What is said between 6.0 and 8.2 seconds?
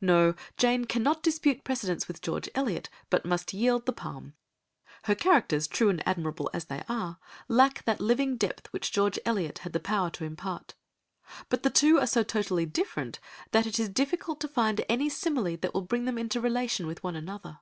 admirable as they are, lack that